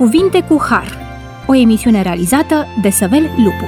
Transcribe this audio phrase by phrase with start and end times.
[0.00, 0.98] Cuvinte cu Har,
[1.46, 3.64] o emisiune realizată de Săvel Lupu.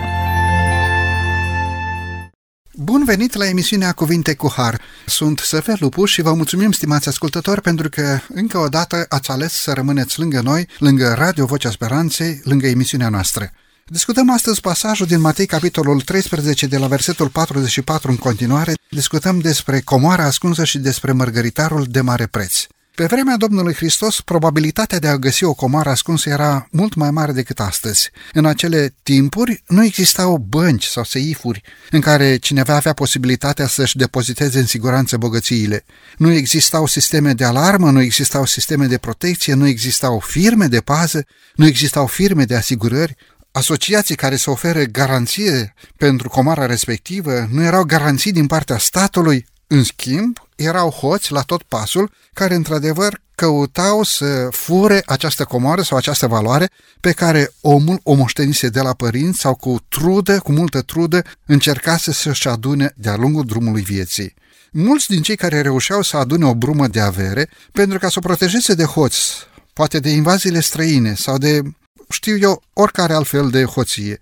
[2.74, 4.80] Bun venit la emisiunea Cuvinte cu Har.
[5.06, 9.52] Sunt Săvel Lupu și vă mulțumim, stimați ascultători, pentru că încă o dată ați ales
[9.52, 13.50] să rămâneți lângă noi, lângă Radio Vocea Speranței, lângă emisiunea noastră.
[13.86, 18.74] Discutăm astăzi pasajul din Matei, capitolul 13, de la versetul 44 în continuare.
[18.90, 22.66] Discutăm despre comoara ascunsă și despre mărgăritarul de mare preț.
[22.94, 27.32] Pe vremea Domnului Hristos, probabilitatea de a găsi o comară ascunsă era mult mai mare
[27.32, 28.10] decât astăzi.
[28.32, 34.58] În acele timpuri nu existau bănci sau seifuri în care cineva avea posibilitatea să-și depoziteze
[34.58, 35.84] în siguranță bogățiile.
[36.16, 41.26] Nu existau sisteme de alarmă, nu existau sisteme de protecție, nu existau firme de pază,
[41.54, 43.16] nu existau firme de asigurări,
[43.52, 49.84] asociații care să ofere garanție pentru comara respectivă, nu erau garanții din partea statului, în
[49.84, 56.26] schimb, erau hoți la tot pasul care, într-adevăr, căutau să fure această comoară sau această
[56.26, 61.22] valoare pe care omul o moștenise de la părinți sau cu trudă, cu multă trudă,
[61.46, 64.34] încercase să-și adune de-a lungul drumului vieții.
[64.72, 68.26] Mulți din cei care reușeau să adune o brumă de avere, pentru ca să o
[68.26, 69.32] protejeze de hoți,
[69.72, 71.60] poate de invaziile străine sau de,
[72.08, 74.18] știu eu, oricare altfel de hoție,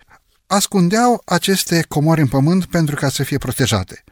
[0.46, 4.04] ascundeau aceste comori în pământ pentru ca să fie protejate.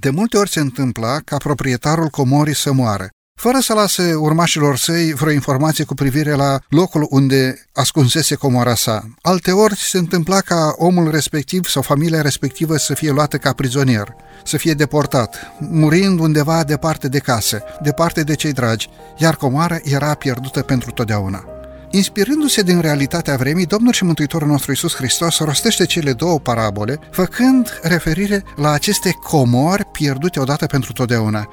[0.00, 3.08] De multe ori se întâmpla ca proprietarul comorii să moară,
[3.40, 9.04] fără să lase urmașilor săi vreo informație cu privire la locul unde ascunsese comora sa.
[9.20, 14.56] Alteori se întâmpla ca omul respectiv sau familia respectivă să fie luată ca prizonier, să
[14.56, 20.62] fie deportat, murind undeva departe de casă, departe de cei dragi, iar comoara era pierdută
[20.62, 21.55] pentru totdeauna.
[21.96, 27.78] Inspirându-se din realitatea vremii, Domnul și Mântuitorul nostru Iisus Hristos rostește cele două parabole, făcând
[27.82, 31.48] referire la aceste comori pierdute odată pentru totdeauna.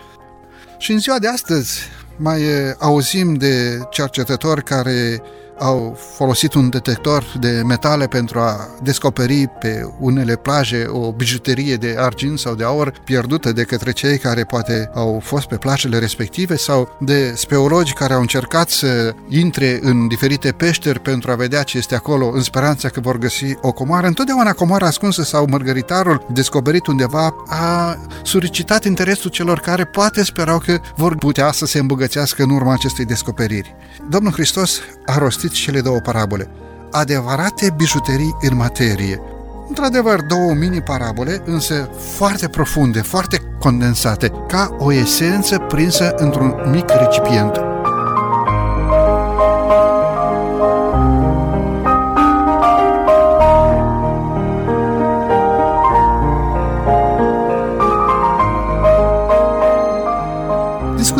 [0.77, 1.79] Și în ziua de astăzi
[2.17, 2.41] mai
[2.79, 5.21] auzim de cercetători care
[5.59, 11.95] au folosit un detector de metale pentru a descoperi pe unele plaje o bijuterie de
[11.97, 16.55] argint sau de aur pierdută de către cei care poate au fost pe plajele respective
[16.55, 21.77] sau de speologi care au încercat să intre în diferite peșteri pentru a vedea ce
[21.77, 24.07] este acolo în speranța că vor găsi o comoară.
[24.07, 30.79] Întotdeauna comoara ascunsă sau mărgăritarul descoperit undeva a solicitat interesul celor care poate sperau că
[30.95, 33.75] vor putea să se îmbogățească în urma acestei descoperiri.
[34.09, 36.49] Domnul Hristos a rostit cele două parabole,
[36.91, 39.21] adevărate bijuterii în materie.
[39.67, 47.72] Într-adevăr, două mini-parabole, însă foarte profunde, foarte condensate, ca o esență prinsă într-un mic recipient.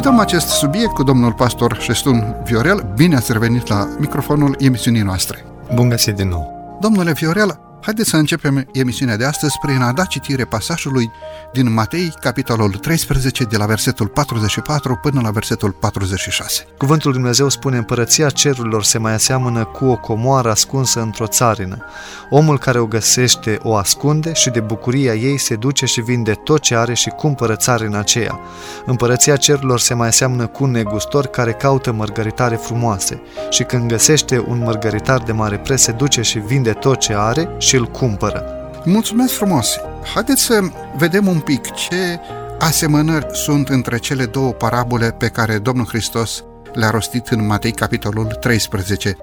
[0.04, 2.94] Discutăm acest subiect cu domnul pastor Șestun Viorel.
[2.96, 5.46] Bine ați revenit la microfonul emisiunii noastre.
[5.74, 6.78] Bun găsit din nou.
[6.82, 11.12] Domnule Viorel, Haideți să începem emisiunea de astăzi prin a da citire pasajului
[11.54, 16.66] din Matei, capitolul 13, de la versetul 44 până la versetul 46.
[16.78, 21.86] Cuvântul Lui Dumnezeu spune, împărăția cerurilor se mai aseamănă cu o comoară ascunsă într-o țarină.
[22.30, 26.62] Omul care o găsește o ascunde și de bucuria ei se duce și vinde tot
[26.62, 28.40] ce are și cumpără țarina aceea.
[28.86, 34.46] Împărăția cerurilor se mai aseamănă cu un negustor care caută mărgăritare frumoase și când găsește
[34.48, 37.86] un mărgăritar de mare preț se duce și vinde tot ce are și și îl
[37.86, 38.44] cumpără.
[38.86, 39.78] Mulțumesc frumos!
[40.14, 40.60] Haideți să
[40.98, 42.20] vedem un pic ce
[42.60, 48.26] asemănări sunt între cele două parabole pe care Domnul Hristos le-a rostit în Matei, capitolul
[48.26, 49.18] 13.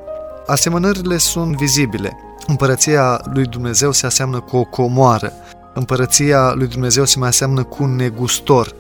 [0.47, 2.17] Asemănările sunt vizibile.
[2.47, 5.33] Împărăția lui Dumnezeu se aseamnă cu o comoară.
[5.75, 8.75] Împărăția lui Dumnezeu se mai aseamnă cu un negustor.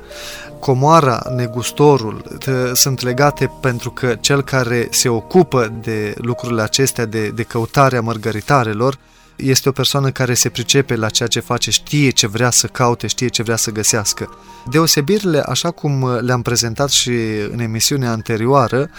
[0.58, 2.38] Comoara, negustorul,
[2.72, 8.98] sunt legate pentru că cel care se ocupă de lucrurile acestea, de, de căutarea mărgăritarelor,
[9.43, 13.06] este o persoană care se pricepe la ceea ce face, știe ce vrea să caute,
[13.06, 14.39] știe ce vrea să găsească.
[14.71, 17.11] Deosebirile, așa cum le-am prezentat și
[17.50, 18.91] în emisiunea anterioară,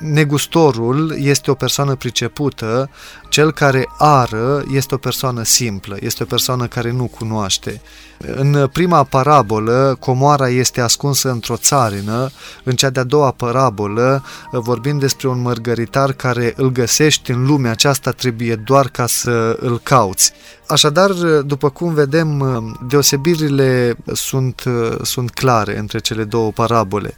[0.00, 2.90] negustorul este o persoană pricepută,
[3.32, 7.80] cel care ară este o persoană simplă, este o persoană care nu cunoaște.
[8.18, 12.30] În prima parabolă, comoara este ascunsă într-o țarină,
[12.64, 18.10] în cea de-a doua parabolă vorbim despre un mărgăritar care îl găsești în lumea aceasta,
[18.10, 20.32] trebuie doar ca să îl cauți.
[20.68, 21.10] Așadar,
[21.46, 22.42] după cum vedem,
[22.88, 24.62] deosebirile sunt,
[25.02, 27.14] sunt clare între cele două parabole.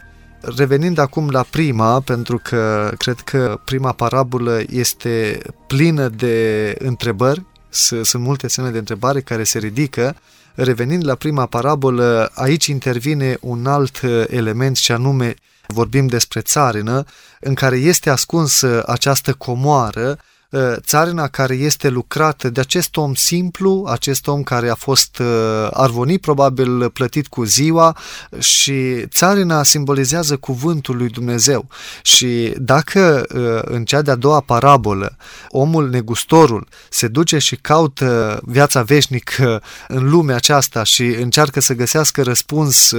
[0.57, 7.43] Revenind acum la prima, pentru că cred că prima parabolă este plină de întrebări,
[8.03, 10.17] sunt multe semne de întrebare care se ridică,
[10.55, 15.35] Revenind la prima parabolă, aici intervine un alt element și anume
[15.67, 17.05] vorbim despre țarină,
[17.41, 20.34] în care este ascunsă această comoară Uh,
[20.79, 26.21] țarina care este lucrată de acest om simplu, acest om care a fost uh, arvonit,
[26.21, 27.97] probabil plătit cu ziua
[28.39, 31.69] și țarina simbolizează cuvântul lui Dumnezeu.
[32.03, 35.17] Și dacă uh, în cea de-a doua parabolă
[35.49, 42.23] omul negustorul se duce și caută viața veșnică în lumea aceasta și încearcă să găsească
[42.23, 42.93] răspuns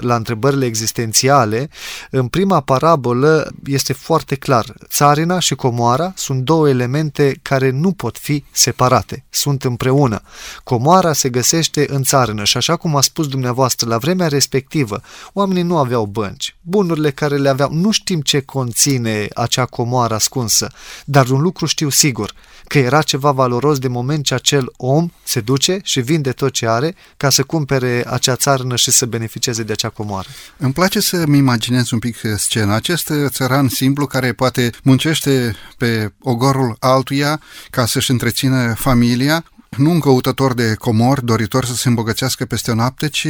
[0.00, 1.70] la întrebările existențiale,
[2.10, 4.74] în prima parabolă este foarte clar.
[4.88, 10.22] Țarina și comoara sunt două elemente elemente care nu pot fi separate, sunt împreună.
[10.64, 15.02] Comoara se găsește în țarână și așa cum a spus dumneavoastră, la vremea respectivă,
[15.32, 16.56] oamenii nu aveau bănci.
[16.60, 20.68] Bunurile care le aveau, nu știm ce conține acea comoară ascunsă,
[21.04, 22.34] dar un lucru știu sigur,
[22.70, 26.66] că era ceva valoros de moment ce acel om se duce și vinde tot ce
[26.66, 30.28] are ca să cumpere acea țarnă și să beneficieze de acea comoară.
[30.56, 32.74] Îmi place să-mi imaginez un pic scena.
[32.74, 37.40] Acest țăran simplu care poate muncește pe ogorul altuia
[37.70, 39.44] ca să-și întrețină familia,
[39.76, 43.28] nu un căutător de comori doritor să se îmbogățească peste noapte, ci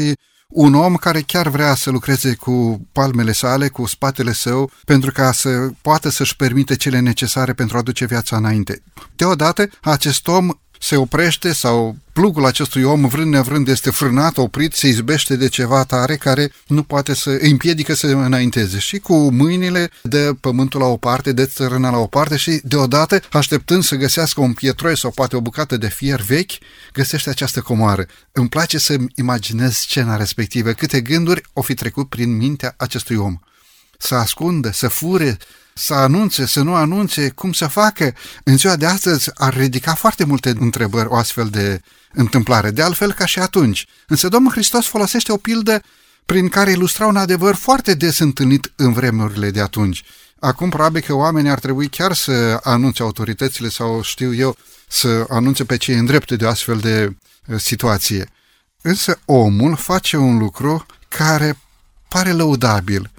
[0.50, 5.32] un om care chiar vrea să lucreze cu palmele sale, cu spatele său, pentru ca
[5.32, 8.82] să poată să-și permite cele necesare pentru a duce viața înainte.
[9.16, 10.48] Deodată, acest om
[10.82, 15.84] se oprește sau plugul acestui om, vrând nevrând, este frânat, oprit, se izbește de ceva
[15.84, 18.78] tare care nu poate să îi împiedică să înainteze.
[18.78, 23.20] Și cu mâinile de pământul la o parte, de țărâna la o parte și deodată,
[23.32, 26.52] așteptând să găsească un pietroi sau poate o bucată de fier vechi,
[26.92, 28.06] găsește această comoară.
[28.32, 33.38] Îmi place să imaginez scena respectivă, câte gânduri o fi trecut prin mintea acestui om.
[33.98, 35.38] Să ascundă, să fure,
[35.80, 38.14] să anunțe, să nu anunțe, cum să facă.
[38.44, 41.80] În ziua de astăzi ar ridica foarte multe întrebări o astfel de
[42.12, 43.86] întâmplare, de altfel ca și atunci.
[44.06, 45.82] Însă Domnul Hristos folosește o pildă
[46.26, 50.02] prin care ilustra un adevăr foarte des întâlnit în vremurile de atunci.
[50.38, 54.56] Acum probabil că oamenii ar trebui chiar să anunțe autoritățile sau știu eu
[54.88, 57.16] să anunțe pe cei îndrepte de o astfel de
[57.46, 58.28] uh, situație.
[58.82, 61.58] Însă omul face un lucru care
[62.08, 63.10] pare lăudabil,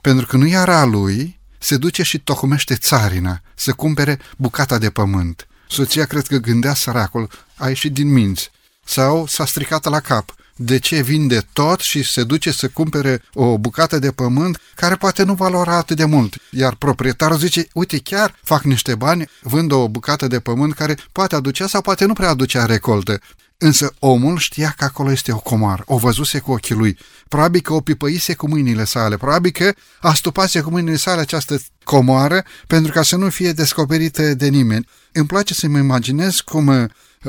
[0.00, 5.46] pentru că nu era lui, se duce și tocmește țarina să cumpere bucata de pământ.
[5.68, 8.50] Soția cred că gândea săracul, a ieșit din minți
[8.84, 10.34] sau s-a stricat la cap.
[10.56, 15.22] De ce vinde tot și se duce să cumpere o bucată de pământ care poate
[15.22, 16.36] nu valora atât de mult?
[16.50, 21.34] Iar proprietarul zice, uite, chiar fac niște bani, vând o bucată de pământ care poate
[21.34, 23.20] aducea sau poate nu prea aducea recoltă.
[23.58, 26.98] Însă omul știa că acolo este o comar, o văzuse cu ochii lui.
[27.28, 32.44] Probabil că o pipăise cu mâinile sale, probabil că astupase cu mâinile sale această comoară
[32.66, 34.88] pentru ca să nu fie descoperită de nimeni.
[35.12, 36.84] Îmi place să-mi imaginez cum uh,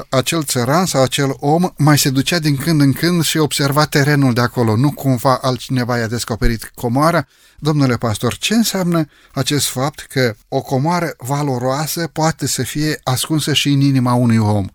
[0.09, 4.33] acel țăran sau acel om mai se ducea din când în când și observa terenul
[4.33, 4.75] de acolo.
[4.75, 7.27] Nu cumva altcineva i-a descoperit comoara?
[7.59, 13.69] Domnule pastor, ce înseamnă acest fapt că o comoară valoroasă poate să fie ascunsă și
[13.69, 14.67] în inima unui om?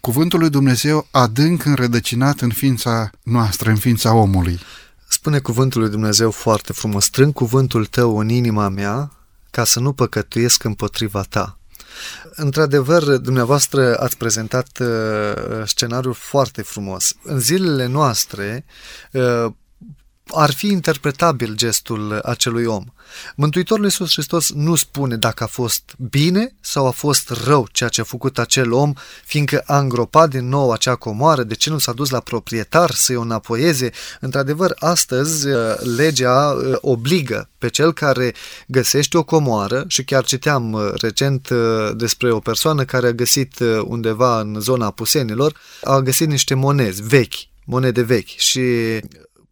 [0.00, 4.60] Cuvântul lui Dumnezeu adânc înrădăcinat în ființa noastră, în ființa omului.
[5.08, 9.12] Spune cuvântul lui Dumnezeu foarte frumos, strâng cuvântul tău în inima mea
[9.50, 11.58] ca să nu păcătuiesc împotriva ta.
[12.34, 17.14] Într-adevăr, dumneavoastră ați prezentat uh, scenariul foarte frumos.
[17.22, 18.64] În zilele noastre,
[19.12, 19.52] uh,
[20.34, 22.84] ar fi interpretabil gestul acelui om.
[23.36, 28.00] Mântuitorul Iisus Hristos nu spune dacă a fost bine sau a fost rău ceea ce
[28.00, 28.92] a făcut acel om,
[29.24, 33.16] fiindcă a îngropat din nou acea comoară, de ce nu s-a dus la proprietar să-i
[33.16, 33.90] o înapoieze.
[34.20, 38.34] Într-adevăr, astăzi uh, legea uh, obligă pe cel care
[38.66, 41.48] găsește o comoară și chiar citeam uh, recent
[41.96, 47.34] despre o persoană care a găsit undeva în zona Pusenilor, a găsit niște monezi vechi,
[47.64, 48.60] monede vechi și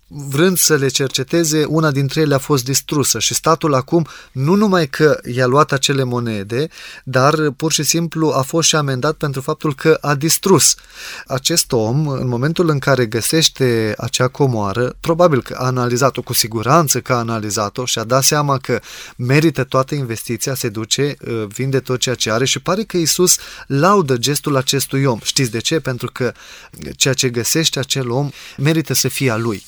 [0.08, 4.88] vrând să le cerceteze, una dintre ele a fost distrusă și statul acum nu numai
[4.88, 6.68] că i-a luat acele monede,
[7.04, 10.74] dar pur și simplu a fost și amendat pentru faptul că a distrus.
[11.26, 17.00] Acest om, în momentul în care găsește acea comoară, probabil că a analizat-o, cu siguranță
[17.00, 18.80] că a analizat-o și a dat seama că
[19.16, 23.36] merită toată investiția, se duce, uh, vinde tot ceea ce are și pare că Isus
[23.66, 25.18] laudă gestul acestui om.
[25.22, 25.80] Știți de ce?
[25.80, 26.32] Pentru că
[26.96, 29.64] ceea ce găsește acel om merită să fie a lui.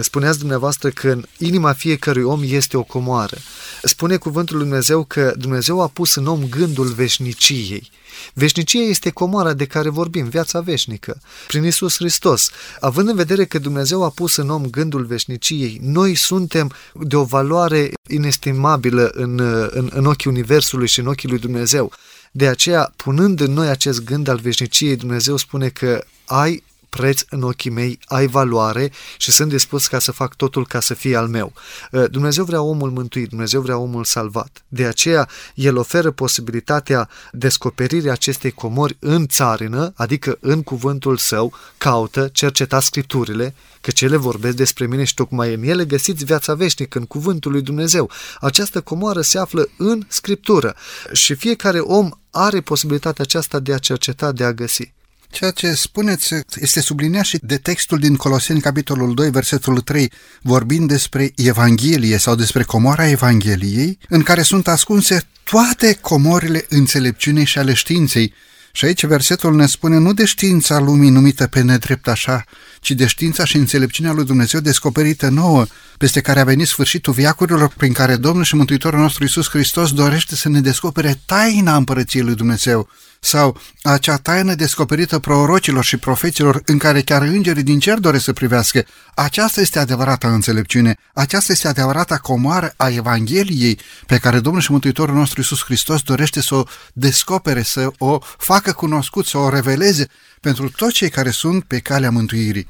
[0.00, 3.36] Spuneați dumneavoastră că în inima fiecărui om este o comoară.
[3.82, 7.90] Spune cuvântul lui Dumnezeu că Dumnezeu a pus în om gândul veșniciei.
[8.34, 12.50] Veșnicia este comoara de care vorbim, viața veșnică, prin Isus Hristos.
[12.80, 17.24] Având în vedere că Dumnezeu a pus în om gândul veșniciei, noi suntem de o
[17.24, 19.40] valoare inestimabilă în,
[19.70, 21.92] în, în ochii Universului și în ochii lui Dumnezeu.
[22.32, 26.62] De aceea, punând în noi acest gând al veșniciei, Dumnezeu spune că ai
[26.96, 30.94] preț în ochii mei, ai valoare și sunt dispus ca să fac totul ca să
[30.94, 31.52] fie al meu.
[31.90, 34.64] Uh, Dumnezeu vrea omul mântuit, Dumnezeu vrea omul salvat.
[34.68, 42.28] De aceea, El oferă posibilitatea descoperirii acestei comori în țarină, adică în cuvântul său, caută,
[42.32, 47.04] cerceta scripturile, că cele vorbesc despre mine și tocmai în ele găsiți viața veșnică în
[47.04, 48.10] cuvântul lui Dumnezeu.
[48.40, 50.74] Această comoară se află în scriptură
[51.12, 54.92] și fiecare om are posibilitatea aceasta de a cerceta, de a găsi.
[55.32, 60.12] Ceea ce spuneți este subliniat și de textul din Coloseni, capitolul 2, versetul 3,
[60.42, 67.58] vorbind despre Evanghelie sau despre comoara Evangheliei, în care sunt ascunse toate comorile înțelepciunii și
[67.58, 68.32] ale științei.
[68.72, 72.44] Și aici versetul ne spune nu de știința lumii numită pe nedrept așa,
[72.80, 75.66] ci de știința și înțelepciunea lui Dumnezeu descoperită nouă,
[75.98, 80.36] peste care a venit sfârșitul viacurilor, prin care Domnul și Mântuitorul nostru Iisus Hristos dorește
[80.36, 82.88] să ne descopere taina împărăției lui Dumnezeu,
[83.24, 88.32] sau acea taină descoperită prorocilor și profeților în care chiar îngerii din cer doresc să
[88.32, 88.84] privească.
[89.14, 95.14] Aceasta este adevărata înțelepciune, aceasta este adevărata comoară a Evangheliei pe care Domnul și Mântuitorul
[95.14, 100.08] nostru Iisus Hristos dorește să o descopere, să o facă cunoscut, să o reveleze
[100.40, 102.68] pentru toți cei care sunt pe calea mântuirii.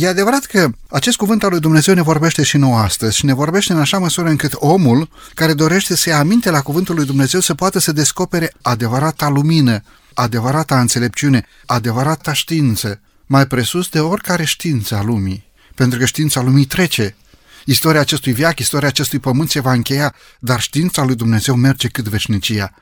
[0.00, 3.34] E adevărat că acest cuvânt al lui Dumnezeu ne vorbește și nouă astăzi și ne
[3.34, 7.40] vorbește în așa măsură încât omul care dorește să ia aminte la cuvântul lui Dumnezeu
[7.40, 9.82] să poată să descopere adevărata lumină,
[10.14, 15.44] adevărata înțelepciune, adevărata știință, mai presus de oricare știință a lumii.
[15.74, 17.16] Pentru că știința lumii trece.
[17.64, 22.08] Istoria acestui viac, istoria acestui pământ se va încheia, dar știința lui Dumnezeu merge cât
[22.08, 22.74] veșnicia.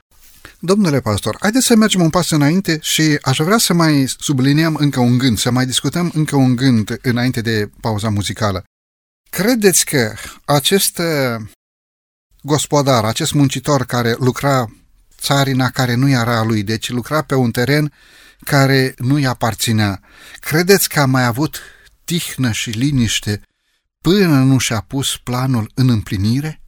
[0.59, 5.01] Domnule pastor, haideți să mergem un pas înainte și aș vrea să mai subliniem încă
[5.01, 8.65] un gând, să mai discutăm încă un gând înainte de pauza muzicală.
[9.31, 10.15] Credeți că
[10.45, 11.47] acest uh,
[12.43, 14.67] gospodar, acest muncitor care lucra
[15.21, 17.93] țarina care nu era a lui, deci lucra pe un teren
[18.45, 20.01] care nu-i aparținea,
[20.41, 21.61] credeți că a mai avut
[22.05, 23.41] tihnă și liniște
[24.01, 26.61] până nu și-a pus planul în împlinire?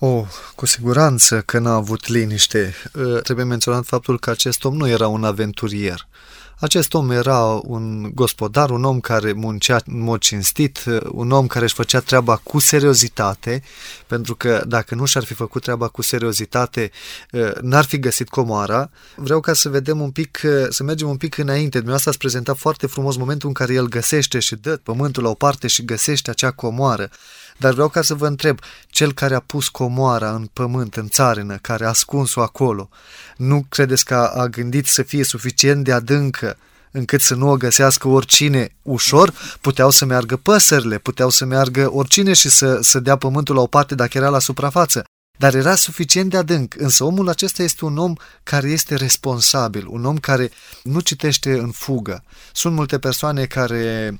[0.00, 0.24] Oh,
[0.54, 2.74] cu siguranță că n-a avut liniște.
[2.94, 6.06] Ă, trebuie menționat faptul că acest om nu era un aventurier.
[6.60, 11.64] Acest om era un gospodar, un om care muncea în mod cinstit, un om care
[11.64, 13.62] își făcea treaba cu seriozitate,
[14.06, 16.90] pentru că dacă nu și-ar fi făcut treaba cu seriozitate,
[17.34, 18.90] ă, n-ar fi găsit comoara.
[19.16, 21.70] Vreau ca să vedem un pic, ă, să mergem un pic înainte.
[21.70, 25.34] Dumneavoastră ați prezentat foarte frumos momentul în care el găsește și dă pământul la o
[25.34, 27.10] parte și găsește acea comoară.
[27.58, 31.56] Dar vreau ca să vă întreb, cel care a pus comoara în pământ, în țarină,
[31.56, 32.88] care a ascuns-o acolo,
[33.36, 36.56] nu credeți că a, a gândit să fie suficient de adâncă
[36.90, 42.32] încât să nu o găsească oricine ușor, puteau să meargă păsările, puteau să meargă oricine
[42.32, 45.04] și să, să dea pământul la o parte dacă era la suprafață.
[45.38, 50.04] Dar era suficient de adânc, însă omul acesta este un om care este responsabil, un
[50.04, 50.50] om care
[50.82, 52.24] nu citește în fugă.
[52.52, 54.18] Sunt multe persoane care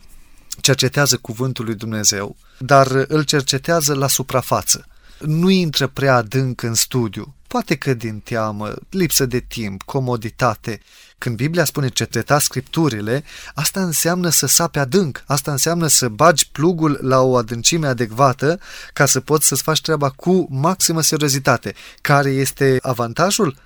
[0.60, 4.86] cercetează cuvântul lui Dumnezeu, dar îl cercetează la suprafață.
[5.18, 10.80] Nu intră prea adânc în studiu, poate că din teamă, lipsă de timp, comoditate.
[11.18, 13.24] Când Biblia spune cerceta scripturile,
[13.54, 18.60] asta înseamnă să sape adânc, asta înseamnă să bagi plugul la o adâncime adecvată
[18.92, 21.74] ca să poți să-ți faci treaba cu maximă seriozitate.
[22.00, 23.56] Care este avantajul?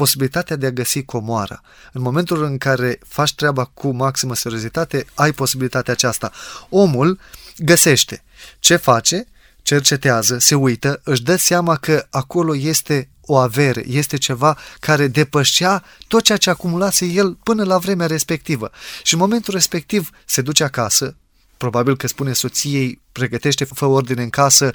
[0.00, 1.60] Posibilitatea de a găsi comoara.
[1.92, 6.32] În momentul în care faci treaba cu maximă seriozitate, ai posibilitatea aceasta.
[6.68, 7.18] Omul
[7.56, 8.22] găsește.
[8.58, 9.26] Ce face?
[9.62, 15.84] Cercetează, se uită, își dă seama că acolo este o avere, este ceva care depășea
[16.08, 18.70] tot ceea ce acumulase el până la vremea respectivă.
[19.02, 21.16] Și în momentul respectiv se duce acasă,
[21.56, 24.70] probabil că spune soției, pregătește, fă ordine în casă,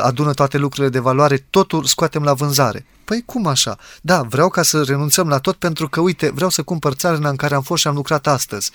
[0.00, 2.86] adună toate lucrurile de valoare, totul scoatem la vânzare.
[3.04, 3.78] Păi cum așa?
[4.00, 7.36] Da, vreau ca să renunțăm la tot pentru că, uite, vreau să cumpăr țarina în
[7.36, 8.70] care am fost și am lucrat astăzi.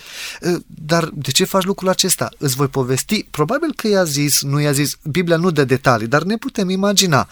[0.65, 2.29] Dar de ce faci lucrul acesta?
[2.37, 3.27] Îți voi povesti?
[3.31, 7.29] Probabil că i-a zis, nu i-a zis, Biblia nu dă detalii, dar ne putem imagina.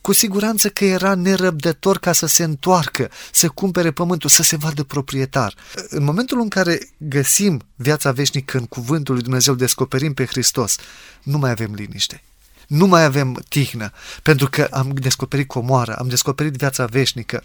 [0.00, 4.82] Cu siguranță că era nerăbdător ca să se întoarcă, să cumpere pământul, să se vadă
[4.82, 5.54] proprietar.
[5.88, 10.76] În momentul în care găsim viața veșnică în cuvântul lui Dumnezeu, descoperim pe Hristos,
[11.22, 12.22] nu mai avem liniște
[12.70, 17.44] nu mai avem tihnă, pentru că am descoperit comoara, am descoperit viața veșnică.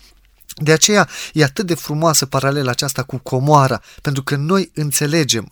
[0.57, 5.51] De aceea e atât de frumoasă paralela aceasta cu comoara, pentru că noi înțelegem.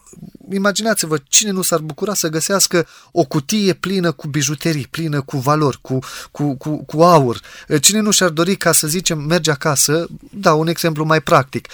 [0.51, 5.81] Imaginați-vă cine nu s-ar bucura să găsească o cutie plină cu bijuterii, plină cu valori,
[5.81, 5.99] cu,
[6.31, 7.39] cu, cu, cu aur.
[7.81, 11.67] Cine nu și-ar dori ca să zicem merge acasă, da, un exemplu mai practic,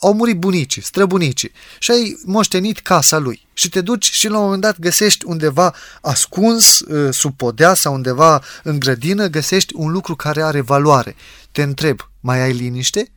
[0.00, 4.44] au murit bunicii, străbunicii și ai moștenit casa lui și te duci și la un
[4.44, 10.16] moment dat găsești undeva ascuns uh, sub podea sau undeva în grădină, găsești un lucru
[10.16, 11.16] care are valoare.
[11.52, 13.10] Te întreb, mai ai liniște?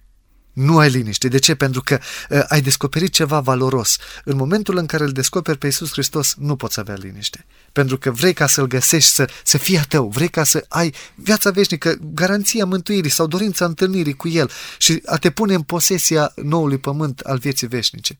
[0.59, 1.27] Nu ai liniște.
[1.27, 1.55] De ce?
[1.55, 1.99] Pentru că
[2.29, 3.97] uh, ai descoperit ceva valoros.
[4.23, 7.45] În momentul în care îl descoperi pe Iisus Hristos, nu poți avea liniște.
[7.71, 10.93] Pentru că vrei ca să-l găsești, să, să fie a tău, vrei ca să ai
[11.15, 16.31] viața veșnică, garanția mântuirii sau dorința întâlnirii cu El și a te pune în posesia
[16.35, 18.19] noului pământ al vieții veșnice.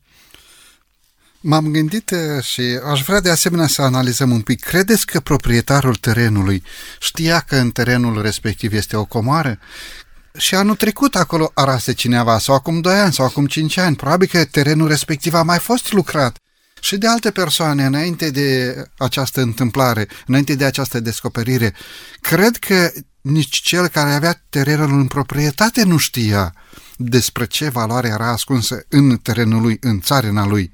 [1.40, 4.60] M-am gândit uh, și aș vrea de asemenea să analizăm un pic.
[4.60, 6.62] Credeți că proprietarul terenului
[7.00, 9.58] știa că în terenul respectiv este o comoară?
[10.38, 13.96] Și anul trecut acolo arase cineva, sau acum 2 ani, sau acum 5 ani.
[13.96, 16.36] Probabil că terenul respectiv a mai fost lucrat
[16.80, 21.74] și de alte persoane înainte de această întâmplare, înainte de această descoperire.
[22.20, 26.54] Cred că nici cel care avea terenul în proprietate nu știa
[26.96, 30.72] despre ce valoare era ascunsă în terenul lui, în țarina lui.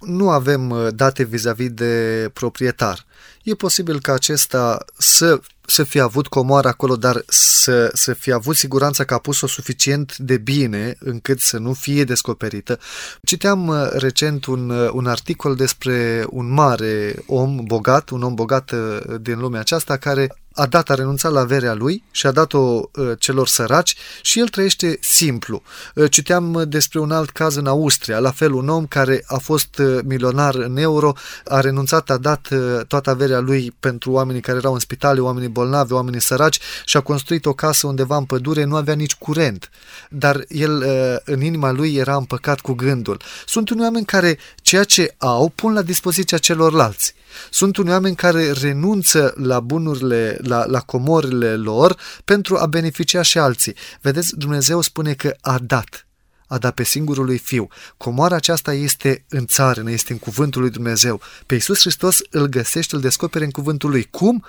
[0.00, 3.06] Nu avem uh, date vis-a-vis de proprietar.
[3.42, 5.40] E posibil ca acesta să,
[5.70, 10.16] să fie avut comoară acolo, dar să, să fie avut siguranța că a pus-o suficient
[10.16, 12.78] de bine încât să nu fie descoperită.
[13.22, 18.72] Citeam uh, recent un, uh, un articol despre un mare om bogat, un om bogat
[19.20, 23.10] din lumea aceasta, care a dat, a renunțat la averea lui și a dat-o uh,
[23.18, 25.62] celor săraci și el trăiește simplu.
[25.94, 29.36] Uh, citeam uh, despre un alt caz în Austria, la fel un om care a
[29.36, 31.12] fost milionar în euro,
[31.44, 32.48] a renunțat, a dat
[32.88, 37.00] toată averea lui pentru oamenii care erau în spitale, oamenii bolnavi, oamenii săraci și a
[37.00, 39.70] construit o casă undeva în pădure, nu avea nici curent,
[40.10, 40.84] dar el
[41.24, 43.20] în inima lui era împăcat cu gândul.
[43.46, 47.14] Sunt unii oameni care ceea ce au pun la dispoziția celorlalți.
[47.50, 53.38] Sunt unii oameni care renunță la bunurile, la, la comorile lor pentru a beneficia și
[53.38, 53.74] alții.
[54.00, 56.07] Vedeți, Dumnezeu spune că a dat
[56.48, 57.68] a dat pe singurul lui Fiu.
[57.96, 61.20] Comoara aceasta este în țară, este în cuvântul lui Dumnezeu.
[61.46, 64.04] Pe Iisus Hristos îl găsești, îl descoperi în cuvântul lui.
[64.10, 64.44] Cum?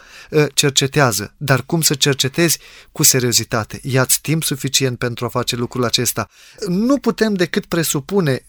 [0.53, 1.33] Cercetează.
[1.37, 2.59] Dar cum să cercetezi?
[2.91, 3.79] Cu seriozitate.
[3.83, 6.29] Ia-ți timp suficient pentru a face lucrul acesta.
[6.67, 8.45] Nu putem decât presupune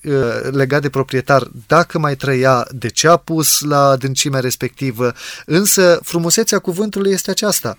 [0.51, 5.13] legat de proprietar dacă mai trăia, de ce a pus la adâncimea respectivă,
[5.47, 7.79] însă frumusețea cuvântului este aceasta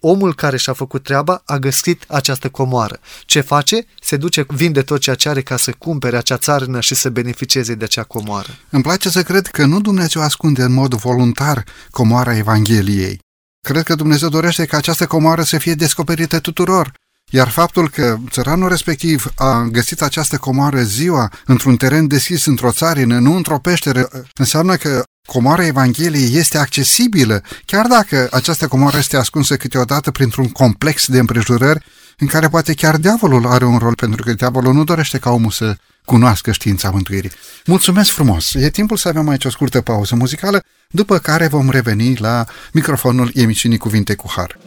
[0.00, 2.98] omul care și-a făcut treaba a găsit această comoară.
[3.24, 3.86] Ce face?
[4.00, 7.74] Se duce, vinde tot ceea ce are ca să cumpere acea țarână și să beneficieze
[7.74, 8.48] de acea comoară.
[8.70, 13.18] Îmi place să cred că nu Dumnezeu ascunde în mod voluntar comoara Evangheliei.
[13.66, 16.92] Cred că Dumnezeu dorește ca această comoară să fie descoperită tuturor.
[17.30, 23.18] Iar faptul că țăranul respectiv a găsit această comoară ziua într-un teren deschis într-o țarină,
[23.18, 25.02] nu într-o peșteră, înseamnă că
[25.32, 31.84] comoara Evangheliei este accesibilă, chiar dacă această comoară este ascunsă câteodată printr-un complex de împrejurări
[32.18, 35.50] în care poate chiar diavolul are un rol, pentru că diavolul nu dorește ca omul
[35.50, 37.30] să cunoască știința mântuirii.
[37.64, 38.54] Mulțumesc frumos!
[38.54, 43.30] E timpul să avem aici o scurtă pauză muzicală, după care vom reveni la microfonul
[43.34, 44.58] emisiunii Cuvinte cu Har.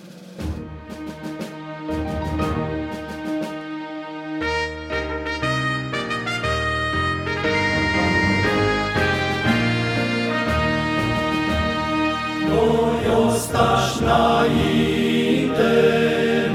[13.99, 15.73] Înainte,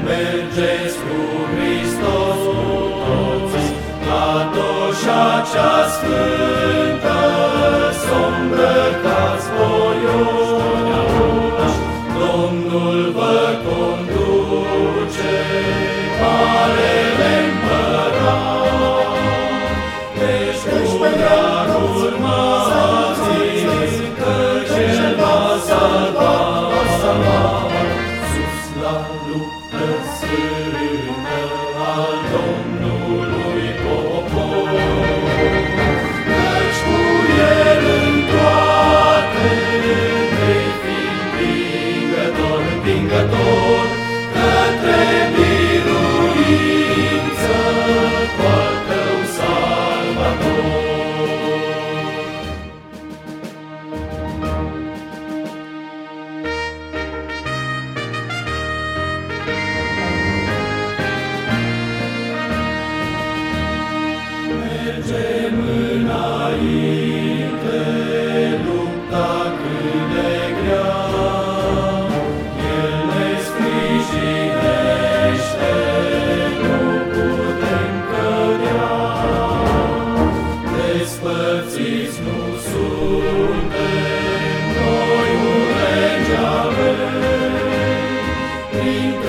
[0.03, 1.19] mergeți cu
[1.51, 2.61] Hristos cu
[3.05, 3.67] toți,
[4.07, 6.66] la toșa cea sfântă,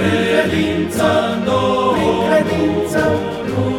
[0.08, 3.10] in credenza noi, credenza
[3.46, 3.77] noi.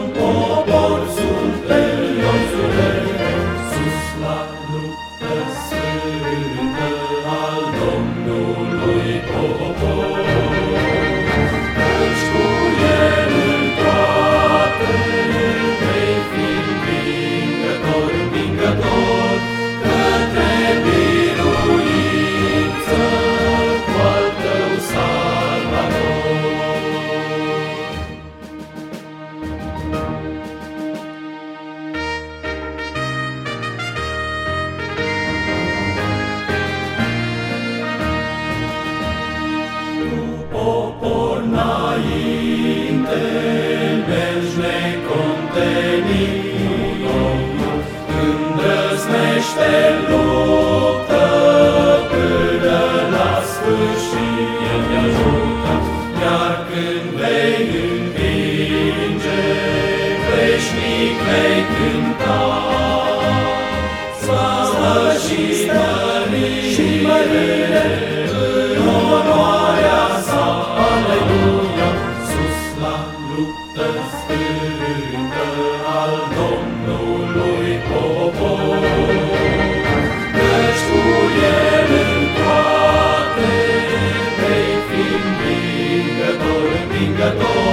[86.99, 87.68] vingador.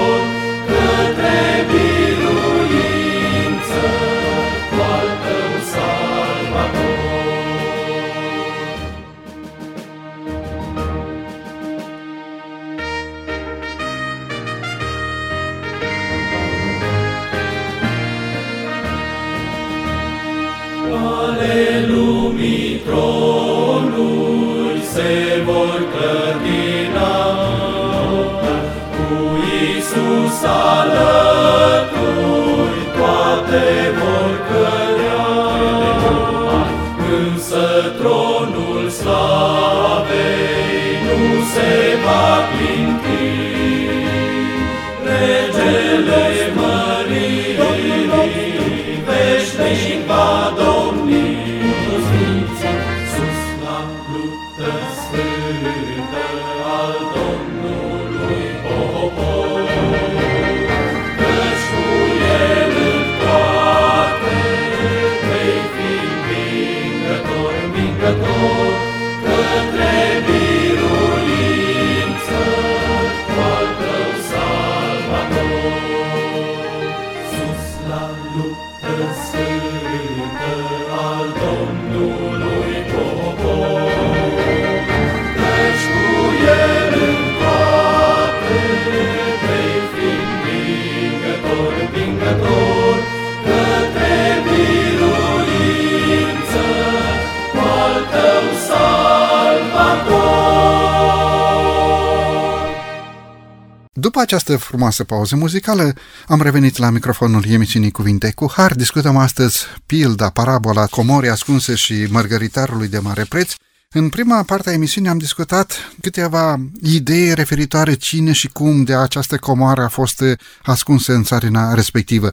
[104.16, 105.92] După această frumoasă pauză muzicală,
[106.26, 108.74] am revenit la microfonul emisiunii Cuvinte cu Har.
[108.74, 113.52] Discutăm astăzi pilda, parabola, comorii ascunse și mărgăritarului de mare preț.
[113.90, 119.36] În prima parte a emisiunii am discutat câteva idei referitoare cine și cum de această
[119.36, 120.24] comoară a fost
[120.62, 122.30] ascunsă în țarina respectivă.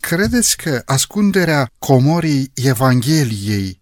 [0.00, 3.80] Credeți că ascunderea comorii Evangheliei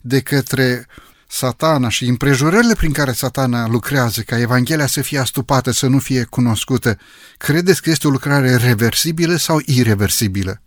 [0.00, 0.86] de către
[1.30, 6.24] satana și împrejurările prin care satana lucrează ca Evanghelia să fie astupată, să nu fie
[6.24, 6.98] cunoscută,
[7.36, 10.60] credeți că este o lucrare reversibilă sau irreversibilă?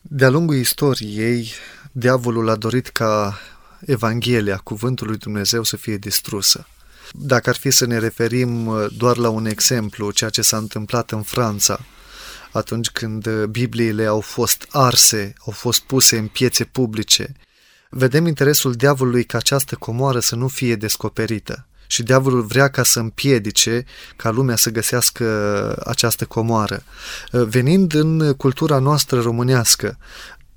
[0.00, 1.52] De-a lungul istoriei,
[1.92, 3.38] diavolul a dorit ca
[3.86, 6.66] Evanghelia, cuvântul lui Dumnezeu, să fie distrusă.
[7.12, 11.10] Dacă ar fi să ne referim uh, doar la un exemplu, ceea ce s-a întâmplat
[11.10, 11.80] în Franța,
[12.52, 17.34] atunci când uh, Bibliile au fost arse, au fost puse în piețe publice,
[17.94, 21.66] vedem interesul diavolului ca această comoară să nu fie descoperită.
[21.86, 23.84] Și diavolul vrea ca să împiedice
[24.16, 25.26] ca lumea să găsească
[25.86, 26.82] această comoară.
[27.30, 29.98] Venind în cultura noastră românească,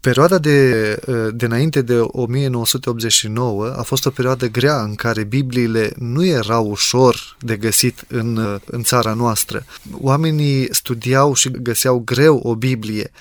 [0.05, 0.99] Perioada de,
[1.33, 7.37] de înainte de 1989 a fost o perioadă grea în care Bibliile nu erau ușor
[7.39, 9.65] de găsit în, în țara noastră.
[9.91, 13.11] Oamenii studiau și găseau greu o Biblie.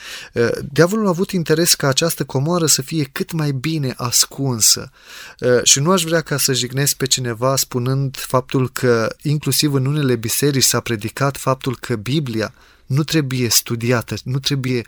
[0.73, 4.91] Diavolul a avut interes ca această comoară să fie cât mai bine ascunsă.
[5.63, 10.17] Și nu aș vrea ca să jignesc pe cineva spunând faptul că inclusiv în unele
[10.17, 12.55] biserici s-a predicat faptul că Biblia
[12.87, 14.85] nu trebuie studiată, nu trebuie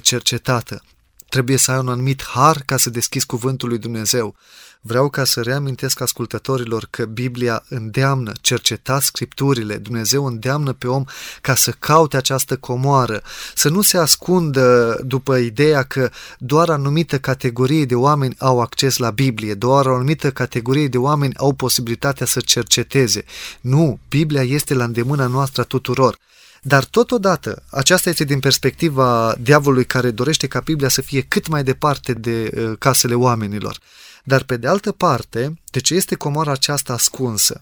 [0.00, 0.82] cercetată.
[1.28, 4.34] Trebuie să ai un anumit har ca să deschizi cuvântul lui Dumnezeu.
[4.80, 11.04] Vreau ca să reamintesc ascultătorilor că Biblia îndeamnă, cerceta scripturile, Dumnezeu îndeamnă pe om
[11.40, 13.22] ca să caute această comoară,
[13.54, 19.10] să nu se ascundă după ideea că doar anumită categorie de oameni au acces la
[19.10, 23.24] Biblie, doar o anumită categorie de oameni au posibilitatea să cerceteze.
[23.60, 26.16] Nu, Biblia este la îndemâna noastră tuturor.
[26.62, 31.64] Dar totodată, aceasta este din perspectiva diavolului care dorește ca Biblia să fie cât mai
[31.64, 33.78] departe de uh, casele oamenilor.
[34.24, 37.60] Dar pe de altă parte, de ce este comoara aceasta ascunsă?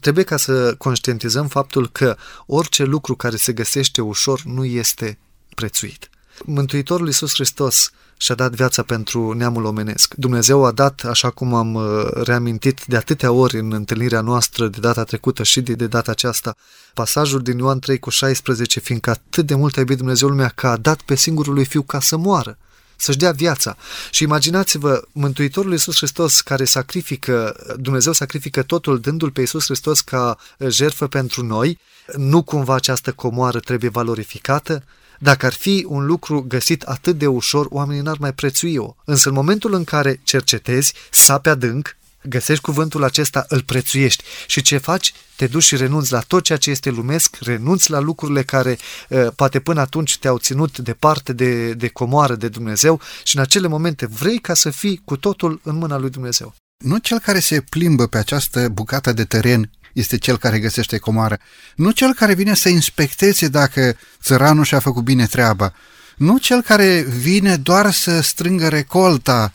[0.00, 5.18] Trebuie ca să conștientizăm faptul că orice lucru care se găsește ușor nu este
[5.54, 6.08] prețuit.
[6.44, 10.14] Mântuitorul Iisus Hristos și-a dat viața pentru neamul omenesc.
[10.14, 14.78] Dumnezeu a dat, așa cum am uh, reamintit de atâtea ori în întâlnirea noastră de
[14.80, 16.54] data trecută și de, de data aceasta,
[16.94, 20.66] pasajul din Ioan 3 cu 16, fiindcă atât de mult a iubit Dumnezeu lumea că
[20.66, 22.58] a dat pe singurul lui Fiu ca să moară
[22.96, 23.76] să-și dea viața.
[24.10, 30.38] Și imaginați-vă, Mântuitorul Iisus Hristos care sacrifică, Dumnezeu sacrifică totul dându-L pe Iisus Hristos ca
[30.68, 31.78] jertfă pentru noi,
[32.16, 34.84] nu cumva această comoară trebuie valorificată?
[35.18, 38.94] Dacă ar fi un lucru găsit atât de ușor, oamenii n-ar mai prețui-o.
[39.04, 41.96] Însă în momentul în care cercetezi, sapi adânc,
[42.28, 44.24] găsești cuvântul acesta, îl prețuiești.
[44.46, 45.12] Și ce faci?
[45.36, 49.26] Te duci și renunți la tot ceea ce este lumesc, renunți la lucrurile care uh,
[49.36, 54.06] poate până atunci te-au ținut departe de, de comoară de Dumnezeu și în acele momente
[54.06, 56.54] vrei ca să fii cu totul în mâna lui Dumnezeu.
[56.84, 61.38] Nu cel care se plimbă pe această bucată de teren este cel care găsește comoară,
[61.76, 65.72] nu cel care vine să inspecteze dacă țăranul și-a făcut bine treaba,
[66.16, 69.52] nu cel care vine doar să strângă recolta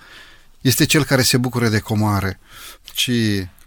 [0.62, 2.39] este cel care se bucură de comoare,
[2.93, 3.12] ci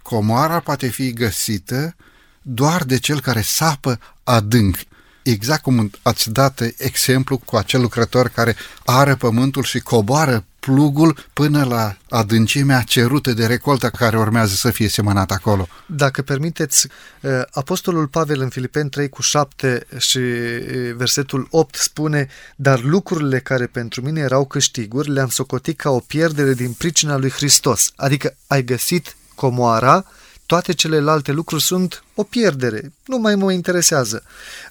[0.01, 1.95] comoara poate fi găsită
[2.41, 4.77] doar de cel care sapă adânc.
[5.23, 8.55] Exact cum ați dat exemplu cu acel lucrător care
[8.85, 14.87] are pământul și coboară plugul până la adâncimea cerută de recoltă care urmează să fie
[14.87, 15.67] semănat acolo.
[15.85, 16.87] Dacă permiteți,
[17.21, 23.39] uh, Apostolul Pavel în Filipeni 3 cu 7 și uh, versetul 8 spune Dar lucrurile
[23.39, 27.91] care pentru mine erau câștiguri le-am socotit ca o pierdere din pricina lui Hristos.
[27.95, 30.05] Adică ai găsit comoara,
[30.45, 34.23] toate celelalte lucruri sunt o pierdere, nu mai mă interesează.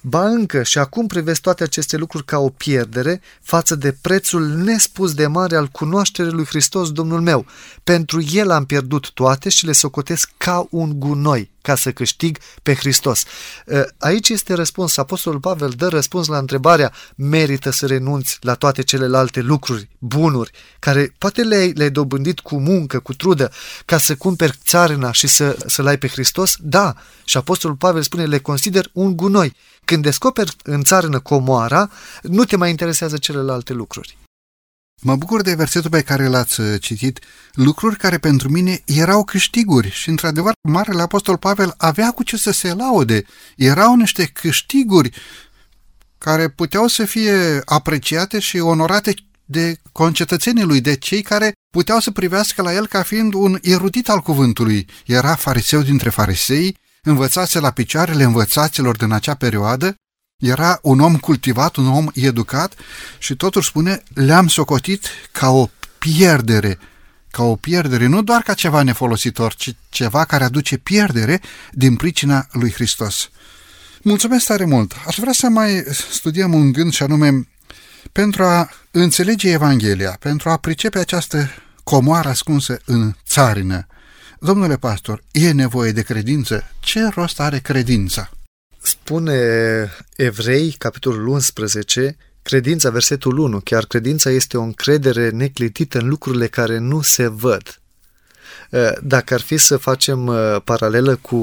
[0.03, 5.15] Ba încă și acum privesc toate aceste lucruri ca o pierdere față de prețul nespus
[5.15, 7.47] de mare al cunoașterii lui Hristos, Domnul meu.
[7.85, 12.75] Pentru El am pierdut toate și le socotesc ca un gunoi ca să câștig pe
[12.75, 13.25] Hristos.
[13.71, 14.97] Ă, aici este răspuns.
[14.97, 21.15] Apostolul Pavel dă răspuns la întrebarea merită să renunți la toate celelalte lucruri, bunuri, care
[21.19, 23.53] poate le-ai, le dobândit cu muncă, cu trudă,
[23.85, 26.57] ca să cumperi țarina și să, să-L ai pe Hristos?
[26.61, 26.95] Da,
[27.33, 29.57] și Apostolul Pavel spune, le consider un gunoi.
[29.85, 31.91] Când descoperi în țarână comoara,
[32.23, 34.19] nu te mai interesează celelalte lucruri.
[35.03, 37.19] Mă bucur de versetul pe care l-ați uh, citit,
[37.53, 42.51] lucruri care pentru mine erau câștiguri și, într-adevăr, Marele Apostol Pavel avea cu ce să
[42.51, 43.25] se laude.
[43.57, 45.11] Erau niște câștiguri
[46.19, 49.15] care puteau să fie apreciate și onorate
[49.45, 54.09] de concetățenii lui, de cei care puteau să privească la el ca fiind un erudit
[54.09, 54.87] al cuvântului.
[55.07, 59.95] Era fariseu dintre farisei, învățase la picioarele învățaților din acea perioadă,
[60.39, 62.75] era un om cultivat, un om educat
[63.19, 66.79] și totuși spune, le-am socotit ca o pierdere,
[67.31, 71.41] ca o pierdere, nu doar ca ceva nefolositor, ci ceva care aduce pierdere
[71.73, 73.31] din pricina lui Hristos.
[74.03, 74.95] Mulțumesc tare mult!
[75.07, 77.49] Aș vrea să mai studiem un gând și anume
[78.13, 81.51] pentru a înțelege Evanghelia, pentru a pricepe această
[81.85, 83.87] comoară ascunsă în țarină.
[84.45, 86.65] Domnule pastor, e nevoie de credință?
[86.81, 88.31] Ce rost are credința?
[88.79, 89.39] Spune
[90.17, 96.79] Evrei, capitolul 11, credința, versetul 1, chiar credința este o încredere neclitită în lucrurile care
[96.79, 97.82] nu se văd.
[98.73, 101.37] Eh, dacă ar fi să facem eh, paralelă cu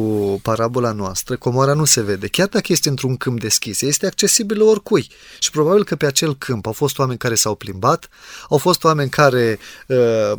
[0.43, 2.27] parabola noastră, comoara nu se vede.
[2.27, 5.09] Chiar dacă este într-un câmp deschis, este accesibilă oricui.
[5.39, 8.09] Și probabil că pe acel câmp au fost oameni care s-au plimbat,
[8.49, 9.97] au fost oameni care uh,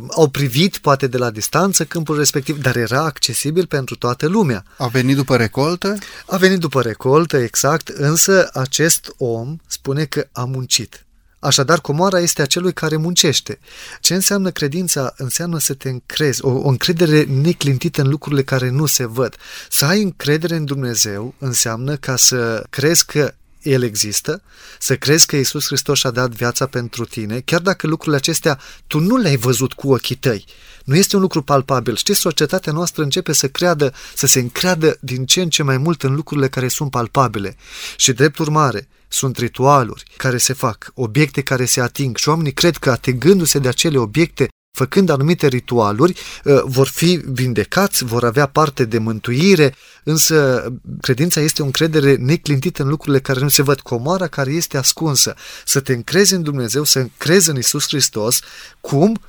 [0.09, 4.63] au privit, poate de la distanță, câmpul respectiv, dar era accesibil pentru toată lumea.
[4.77, 5.97] A venit după recoltă?
[6.25, 11.05] A venit după recoltă, exact, însă acest om spune că a muncit.
[11.43, 13.59] Așadar, comoara este acelui care muncește.
[13.99, 15.13] Ce înseamnă credința?
[15.17, 19.35] Înseamnă să te încrezi, o, o încredere neclintită în lucrurile care nu se văd.
[19.69, 24.41] Să ai încredere în Dumnezeu înseamnă ca să crezi că el există,
[24.79, 28.99] să crezi că Isus Hristos și-a dat viața pentru tine, chiar dacă lucrurile acestea tu
[28.99, 30.45] nu le-ai văzut cu ochii tăi.
[30.83, 31.95] Nu este un lucru palpabil.
[31.95, 36.03] Știți, societatea noastră începe să creadă, să se încreadă din ce în ce mai mult
[36.03, 37.55] în lucrurile care sunt palpabile.
[37.95, 42.77] Și drept urmare, sunt ritualuri care se fac, obiecte care se ating și oamenii cred
[42.77, 44.47] că atingându-se de acele obiecte,
[44.77, 50.67] făcând anumite ritualuri, uh, vor fi vindecați, vor avea parte de mântuire, însă
[51.01, 55.35] credința este o încredere neclintită în lucrurile care nu se văd, comoara care este ascunsă.
[55.65, 58.39] Să te încrezi în Dumnezeu, să încrezi în Isus Hristos,
[58.81, 59.19] cum?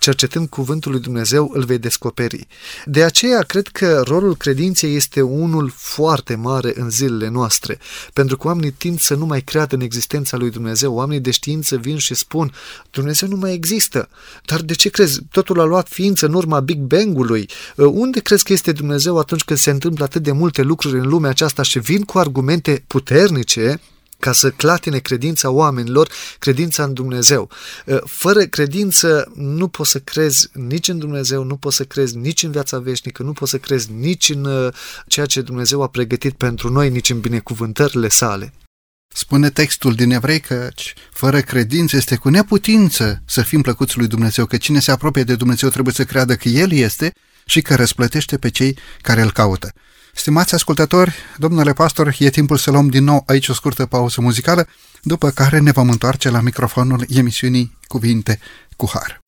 [0.00, 2.46] Cercetând cuvântul lui Dumnezeu, îl vei descoperi.
[2.84, 7.78] De aceea, cred că rolul credinței este unul foarte mare în zilele noastre,
[8.12, 10.94] pentru că oamenii tind să nu mai creadă în existența lui Dumnezeu.
[10.94, 12.52] Oamenii de știință vin și spun,
[12.90, 14.08] Dumnezeu nu mai există.
[14.44, 15.20] Dar de ce crezi?
[15.30, 17.48] Totul a luat ființă în urma Big Bang-ului.
[17.76, 21.30] Unde crezi că este Dumnezeu atunci când se întâmplă atât de multe lucruri în lumea
[21.30, 23.80] aceasta și vin cu argumente puternice
[24.20, 27.50] ca să clatine credința oamenilor, credința în Dumnezeu.
[27.88, 32.42] Ă, fără credință nu poți să crezi nici în Dumnezeu, nu poți să crezi nici
[32.42, 34.72] în viața veșnică, nu poți să crezi nici în ă,
[35.06, 38.52] ceea ce Dumnezeu a pregătit pentru noi, nici în binecuvântările sale.
[39.14, 40.68] Spune textul din evrei că
[41.12, 45.34] fără credință este cu neputință să fim plăcuți lui Dumnezeu, că cine se apropie de
[45.34, 47.12] Dumnezeu trebuie să creadă că El este
[47.44, 49.72] și că răsplătește pe cei care îl caută.
[50.14, 54.66] Stimați ascultători, domnule pastor, e timpul să luăm din nou aici o scurtă pauză muzicală,
[55.02, 58.38] după care ne vom întoarce la microfonul emisiunii Cuvinte
[58.76, 59.20] cu Har.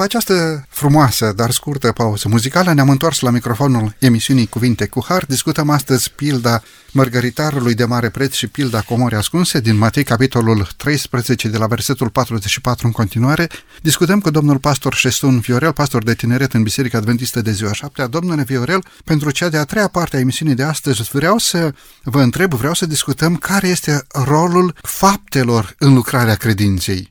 [0.00, 5.24] După această frumoasă, dar scurtă pauză muzicală, ne-am întors la microfonul emisiunii Cuvinte cu Har.
[5.24, 11.48] Discutăm astăzi pilda Mărgăritarului de mare preț și pilda Comori ascunse din Matei, capitolul 13,
[11.48, 13.48] de la versetul 44 în continuare.
[13.82, 18.06] Discutăm cu domnul pastor Șestun Viorel, pastor de tineret în Biserica Adventistă de ziua 7
[18.06, 22.54] Domnule Viorel, pentru cea de-a treia parte a emisiunii de astăzi vreau să vă întreb,
[22.54, 27.09] vreau să discutăm care este rolul faptelor în lucrarea credinței.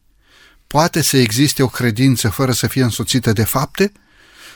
[0.71, 3.91] Poate să existe o credință fără să fie însoțită de fapte?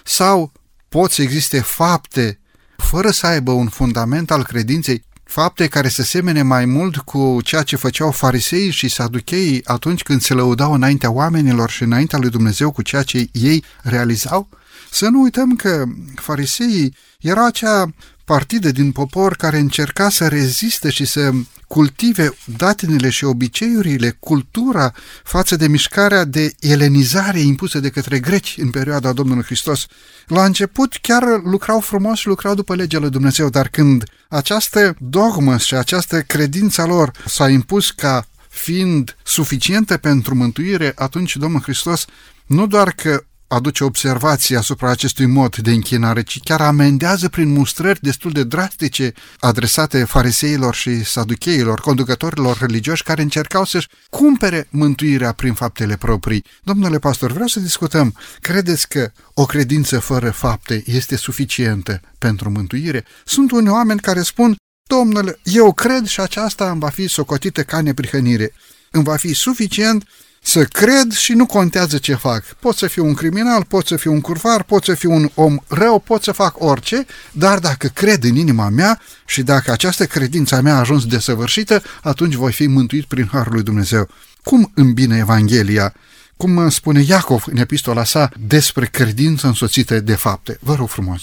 [0.04, 0.52] Sau
[0.90, 2.40] pot să existe fapte
[2.78, 7.64] fără să aibă un fundament al credinței, fapte care se semene mai mult cu ceea
[7.64, 12.72] ce făceau fariseii și saducheii atunci când se lăudau înaintea oamenilor și înaintea lui Dumnezeu
[12.72, 14.50] cu ceea ce ei realizau?
[14.92, 15.84] Să nu uităm că
[16.16, 17.94] fariseii erau acea
[18.26, 21.32] partidă din popor care încerca să reziste și să
[21.68, 24.94] cultive datinele și obiceiurile, cultura
[25.24, 29.86] față de mișcarea de elenizare impusă de către greci în perioada Domnului Hristos.
[30.28, 35.58] La început chiar lucrau frumos și lucrau după legea lui Dumnezeu, dar când această dogmă
[35.58, 42.06] și această credință lor s-a impus ca fiind suficientă pentru mântuire, atunci Domnul Hristos
[42.46, 48.02] nu doar că aduce observații asupra acestui mod de închinare, ci chiar amendează prin mustrări
[48.02, 55.54] destul de drastice adresate fariseilor și saducheilor, conducătorilor religioși care încercau să-și cumpere mântuirea prin
[55.54, 56.46] faptele proprii.
[56.64, 58.16] Domnule pastor, vreau să discutăm.
[58.42, 63.06] Credeți că o credință fără fapte este suficientă pentru mântuire?
[63.26, 64.56] Sunt unii oameni care spun,
[64.88, 68.54] Domnule, eu cred și aceasta îmi va fi socotită ca neprihănire.
[68.92, 70.08] Îmi va fi suficient
[70.46, 72.44] să cred și nu contează ce fac.
[72.44, 75.58] Pot să fiu un criminal, pot să fiu un curvar, pot să fiu un om
[75.68, 80.56] rău, pot să fac orice, dar dacă cred în inima mea și dacă această credință
[80.56, 84.10] a mea a ajuns desăvârșită, atunci voi fi mântuit prin Harul lui Dumnezeu.
[84.44, 85.94] Cum îmbine Evanghelia?
[86.38, 90.58] Cum spune Iacov în epistola sa despre credință însoțită de fapte?
[90.62, 91.22] Vă rog frumos!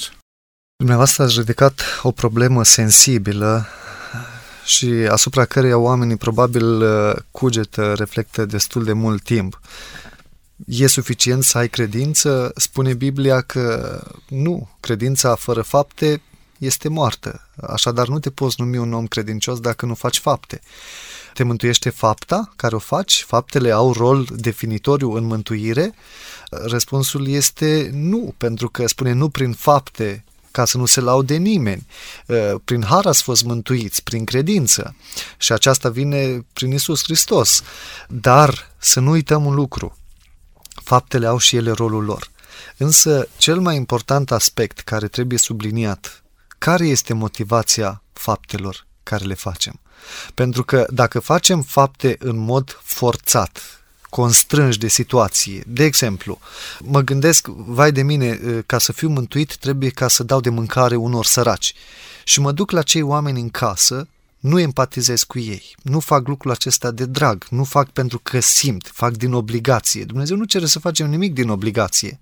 [0.76, 3.68] Dumneavoastră ați ridicat o problemă sensibilă
[4.64, 9.60] și asupra căreia oamenii probabil uh, cugetă, reflectă destul de mult timp.
[10.66, 12.52] E suficient să ai credință?
[12.56, 13.98] Spune Biblia că
[14.28, 16.22] nu, credința fără fapte
[16.58, 17.48] este moartă.
[17.68, 20.60] Așadar nu te poți numi un om credincios dacă nu faci fapte.
[21.34, 23.24] Te mântuiește fapta care o faci?
[23.26, 25.94] Faptele au rol definitoriu în mântuire?
[26.50, 31.86] Răspunsul este nu, pentru că spune nu prin fapte ca să nu se laude nimeni.
[32.26, 34.94] Uh, prin har ați fost mântuiți, prin credință.
[35.36, 37.62] Și aceasta vine prin Isus Hristos.
[38.08, 39.96] Dar să nu uităm un lucru.
[40.84, 42.30] Faptele au și ele rolul lor.
[42.76, 46.22] Însă, cel mai important aspect care trebuie subliniat,
[46.58, 49.80] care este motivația faptelor care le facem?
[50.34, 53.79] Pentru că dacă facem fapte în mod forțat,
[54.10, 55.62] constrângi de situație.
[55.66, 56.38] De exemplu,
[56.80, 60.96] mă gândesc, vai de mine, ca să fiu mântuit trebuie ca să dau de mâncare
[60.96, 61.74] unor săraci.
[62.24, 64.08] Și mă duc la cei oameni în casă,
[64.38, 68.90] nu empatizez cu ei, nu fac lucrul acesta de drag, nu fac pentru că simt,
[68.92, 70.04] fac din obligație.
[70.04, 72.18] Dumnezeu nu cere să facem nimic din obligație.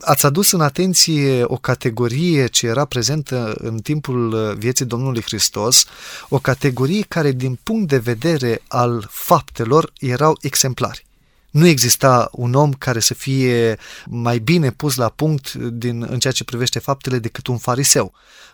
[0.00, 5.84] Ați adus în atenție o categorie ce era prezentă în timpul vieții Domnului Hristos,
[6.28, 11.06] o categorie care din punct de vedere al faptelor erau exemplari.
[11.50, 16.32] Nu exista un om care să fie mai bine pus la punct din, în ceea
[16.32, 18.12] ce privește faptele decât un fariseu.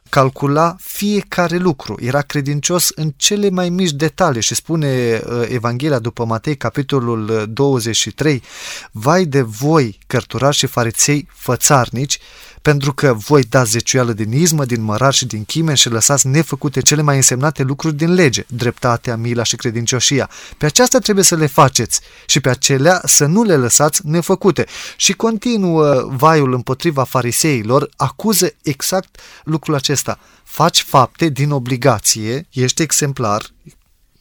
[0.09, 6.24] Calcula fiecare lucru, era credincios în cele mai mici detalii și spune uh, Evanghelia după
[6.24, 8.42] Matei, capitolul 23,
[8.90, 12.18] Vai de voi, cărturari și fariței fățarnici,
[12.66, 16.80] pentru că voi dați zeciuială din izmă, din mărar și din chimen și lăsați nefăcute
[16.80, 20.30] cele mai însemnate lucruri din lege, dreptatea, mila și credincioșia.
[20.59, 24.66] Pe aceasta trebuie să le faceți și pe acelea să nu le lăsați nefăcute.
[24.96, 29.95] Și continuă vaiul împotriva fariseilor, acuză exact lucrul acesta.
[30.44, 33.51] Faci fapte din obligație, ești exemplar,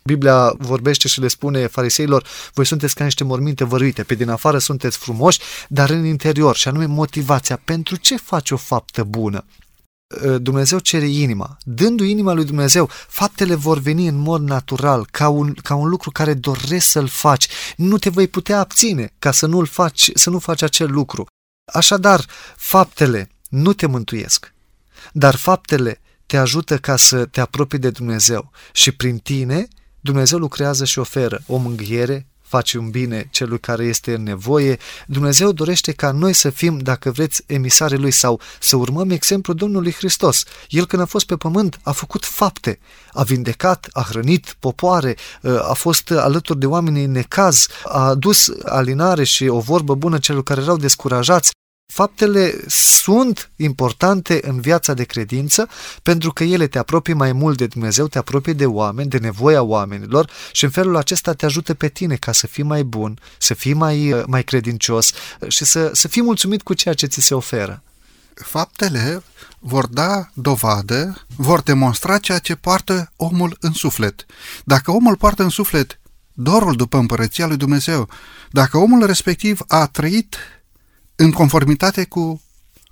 [0.08, 4.58] Biblia vorbește și le spune fariseilor, voi sunteți ca niște morminte văruite, pe din afară
[4.58, 9.46] sunteți frumoși, dar în interior, și anume motivația, pentru ce faci o faptă bună?
[10.26, 11.58] Ă, Dumnezeu cere inima.
[11.64, 16.12] Dându inima lui Dumnezeu, faptele vor veni în mod natural, ca un, ca un lucru
[16.12, 17.48] care doresc să-l faci.
[17.76, 21.26] Nu te vei putea abține ca să nu-l faci, să nu faci acel lucru.
[21.74, 24.54] Așadar, faptele nu te mântuiesc,
[25.12, 29.68] dar faptele te ajută ca să te apropii de Dumnezeu și prin tine
[30.00, 34.78] Dumnezeu lucrează și oferă o mânghiere, face un bine celui care este în nevoie.
[35.08, 39.92] Dumnezeu dorește ca noi să fim, dacă vreți, emisare Lui sau să urmăm exemplul Domnului
[39.92, 40.44] Hristos.
[40.70, 42.80] El când a fost pe pământ a făcut fapte,
[43.12, 45.16] a vindecat, a hrănit popoare,
[45.62, 50.44] a fost alături de oamenii în necaz, a adus alinare și o vorbă bună celor
[50.44, 51.52] care erau descurajați.
[51.94, 55.68] Faptele sunt importante în viața de credință
[56.04, 59.62] pentru că ele te apropie mai mult de Dumnezeu, te apropie de oameni, de nevoia
[59.62, 63.54] oamenilor și în felul acesta te ajută pe tine ca să fii mai bun, să
[63.54, 65.12] fii mai, mai credincios
[65.48, 67.84] și să, să fii mulțumit cu ceea ce ți se oferă.
[68.34, 69.24] Faptele
[69.60, 74.26] vor da dovadă, vor demonstra ceea ce poartă omul în suflet.
[74.64, 76.00] Dacă omul poartă în suflet
[76.34, 78.10] dorul după împărăția lui Dumnezeu,
[78.52, 80.38] dacă omul respectiv a trăit
[81.16, 82.42] în conformitate cu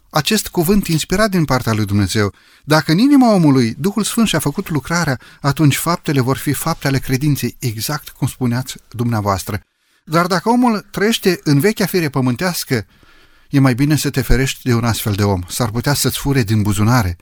[0.10, 2.34] acest cuvânt inspirat din partea lui Dumnezeu.
[2.64, 7.00] Dacă în inima omului Duhul Sfânt și-a făcut lucrarea, atunci faptele vor fi fapte ale
[7.00, 9.62] credinței, exact cum spuneați dumneavoastră.
[10.06, 12.86] Dar dacă omul trăiește în vechea fire pământească,
[13.50, 15.42] e mai bine să te ferești de un astfel de om.
[15.48, 17.18] S-ar putea să-ți fure din buzunare,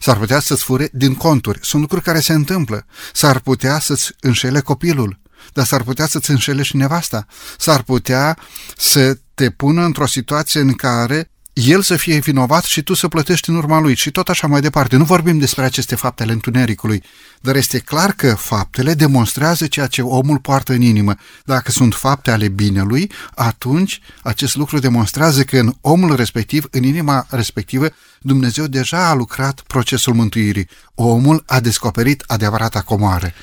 [0.00, 1.58] s-ar putea să-ți fure din conturi.
[1.62, 2.86] Sunt lucruri care se întâmplă.
[3.12, 5.20] S-ar putea să-ți înșele copilul,
[5.52, 7.26] dar s-ar putea să-ți înșele și nevasta.
[7.58, 8.38] S-ar putea
[8.76, 13.50] să te pună într-o situație în care el să fie vinovat și tu să plătești
[13.50, 14.96] în urma lui și tot așa mai departe.
[14.96, 17.02] Nu vorbim despre aceste fapte ale întunericului,
[17.40, 21.14] dar este clar că faptele demonstrează ceea ce omul poartă în inimă.
[21.44, 27.26] Dacă sunt fapte ale binelui, atunci acest lucru demonstrează că în omul respectiv, în inima
[27.30, 27.88] respectivă,
[28.20, 30.68] Dumnezeu deja a lucrat procesul mântuirii.
[30.94, 33.34] Omul a descoperit adevărata comoare.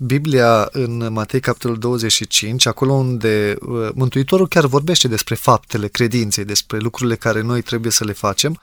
[0.00, 6.78] Biblia în Matei capitolul 25, acolo unde uh, Mântuitorul chiar vorbește despre faptele credinței, despre
[6.78, 8.60] lucrurile care noi trebuie să le facem,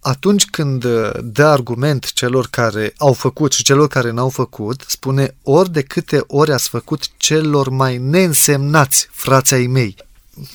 [0.00, 0.86] atunci când
[1.20, 6.24] dă argument celor care au făcut și celor care n-au făcut, spune ori de câte
[6.26, 9.96] ori ați făcut celor mai neînsemnați frații ai mei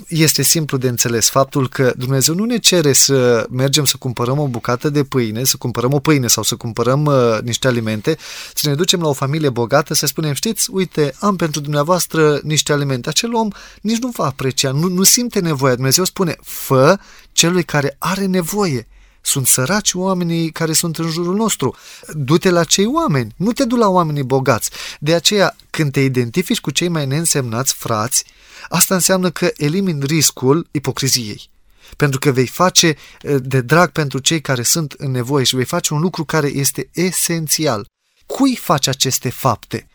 [0.07, 4.47] este simplu de înțeles faptul că Dumnezeu nu ne cere să mergem să cumpărăm o
[4.47, 8.17] bucată de pâine, să cumpărăm o pâine sau să cumpărăm uh, niște alimente,
[8.53, 12.73] să ne ducem la o familie bogată, să spunem, știți, uite, am pentru dumneavoastră niște
[12.73, 13.09] alimente.
[13.09, 13.47] Acel om
[13.81, 15.75] nici nu va aprecia, nu, nu simte nevoia.
[15.75, 16.99] Dumnezeu spune, fă
[17.31, 18.87] celui care are nevoie.
[19.21, 21.75] Sunt săraci oamenii care sunt în jurul nostru.
[22.13, 24.69] Du-te la cei oameni, nu te du la oamenii bogați.
[24.99, 28.25] De aceea, când te identifici cu cei mai neînsemnați frați,
[28.69, 31.49] asta înseamnă că elimini riscul ipocriziei.
[31.97, 35.65] Pentru că vei face eh, de drag pentru cei care sunt în nevoie și vei
[35.65, 37.85] face un lucru care este esențial.
[38.25, 39.87] Cui faci aceste fapte?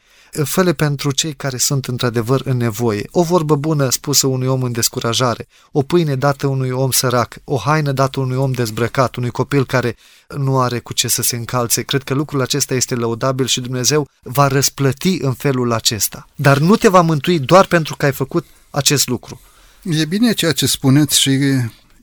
[0.43, 3.09] Fă pentru cei care sunt într-adevăr în nevoie.
[3.11, 7.57] O vorbă bună spusă unui om în descurajare, o pâine dată unui om sărac, o
[7.57, 9.97] haină dată unui om dezbrăcat, unui copil care
[10.37, 11.82] nu are cu ce să se încalțe.
[11.82, 16.28] Cred că lucrul acesta este lăudabil și Dumnezeu va răsplăti în felul acesta.
[16.35, 19.41] Dar nu te va mântui doar pentru că ai făcut acest lucru.
[19.82, 21.39] E bine ceea ce spuneți și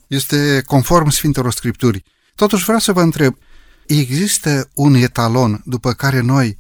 [0.08, 2.04] este conform Sfintelor Scripturii.
[2.36, 3.38] Totuși vreau să vă întreb,
[3.88, 6.58] există un etalon după care noi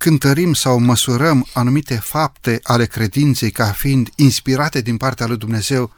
[0.00, 5.92] cântărim sau măsurăm anumite fapte ale credinței ca fiind inspirate din partea lui Dumnezeu,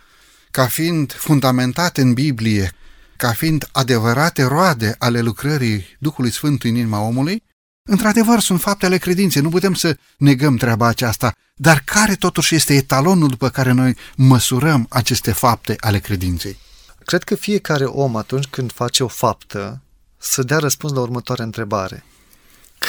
[0.50, 2.72] ca fiind fundamentate în Biblie,
[3.16, 7.42] ca fiind adevărate roade ale lucrării Duhului Sfânt în inima omului,
[7.88, 12.74] într-adevăr sunt fapte ale credinței, nu putem să negăm treaba aceasta, dar care totuși este
[12.74, 16.58] etalonul după care noi măsurăm aceste fapte ale credinței?
[17.04, 19.82] Cred că fiecare om atunci când face o faptă
[20.18, 22.04] să dea răspuns la următoarea întrebare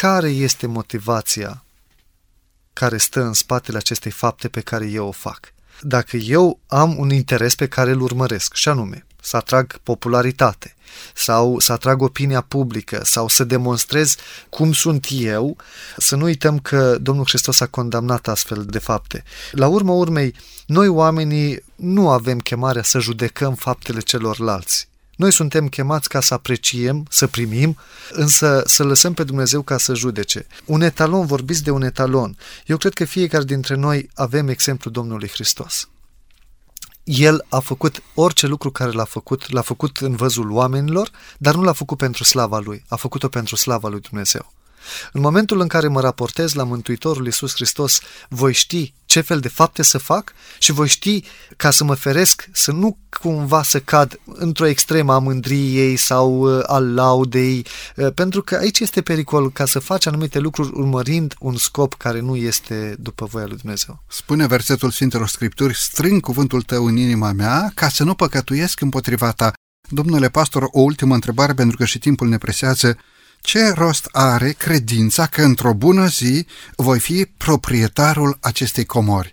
[0.01, 1.63] care este motivația
[2.73, 5.53] care stă în spatele acestei fapte pe care eu o fac.
[5.81, 10.75] Dacă eu am un interes pe care îl urmăresc, și anume să atrag popularitate
[11.13, 14.15] sau să atrag opinia publică sau să demonstrez
[14.49, 15.57] cum sunt eu,
[15.97, 19.23] să nu uităm că Domnul Hristos a condamnat astfel de fapte.
[19.51, 20.35] La urma urmei,
[20.65, 24.87] noi oamenii nu avem chemarea să judecăm faptele celorlalți.
[25.15, 27.77] Noi suntem chemați ca să apreciem, să primim,
[28.11, 30.47] însă să lăsăm pe Dumnezeu ca să judece.
[30.65, 32.37] Un etalon, vorbiți de un etalon.
[32.65, 35.87] Eu cred că fiecare dintre noi avem exemplu Domnului Hristos.
[37.03, 41.61] El a făcut orice lucru care l-a făcut, l-a făcut în văzul oamenilor, dar nu
[41.61, 44.52] l-a făcut pentru slava lui, a făcut-o pentru slava lui Dumnezeu.
[45.11, 49.47] În momentul în care mă raportez la Mântuitorul Iisus Hristos, voi ști ce fel de
[49.47, 51.23] fapte să fac și voi ști
[51.57, 56.63] ca să mă feresc să nu cumva să cad într-o extremă a mândriei sau uh,
[56.67, 57.65] al laudei,
[57.95, 62.19] uh, pentru că aici este pericol ca să faci anumite lucruri urmărind un scop care
[62.19, 64.03] nu este după voia lui Dumnezeu.
[64.07, 69.31] Spune versetul Sfintelor Scripturi, strâng cuvântul tău în inima mea ca să nu păcătuiesc împotriva
[69.31, 69.53] ta.
[69.89, 72.97] Domnule pastor, o ultimă întrebare pentru că și timpul ne presează.
[73.45, 79.31] Ce rost are credința că într-o bună zi voi fi proprietarul acestei comori?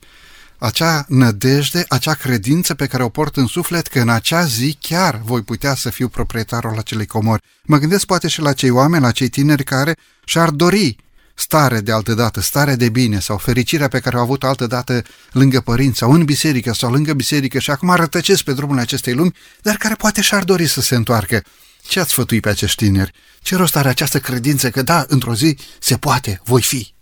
[0.58, 5.20] Acea nădejde, acea credință pe care o port în suflet că în acea zi chiar
[5.24, 7.42] voi putea să fiu proprietarul acelei comori.
[7.62, 10.96] Mă gândesc poate și la cei oameni, la cei tineri care și-ar dori
[11.34, 15.02] stare de altă dată, stare de bine sau fericirea pe care au avut altă dată
[15.32, 19.34] lângă părinți sau în biserică sau lângă biserică și acum rătăcesc pe drumul acestei lumi,
[19.62, 21.42] dar care poate și-ar dori să se întoarcă.
[21.90, 23.12] Ce ați sfătui pe acești tineri?
[23.42, 26.94] Ce rost are această credință că da, într-o zi se poate, voi fi?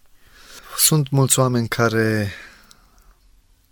[0.76, 2.32] Sunt mulți oameni care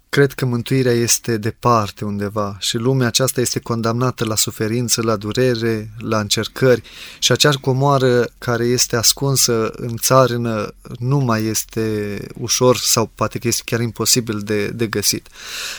[0.08, 5.90] cred că mântuirea este departe undeva și lumea aceasta este condamnată la suferință, la durere,
[5.98, 6.82] la încercări
[7.18, 13.48] și acea comoară care este ascunsă în țarână nu mai este ușor sau poate că
[13.48, 15.28] este chiar imposibil de, de găsit.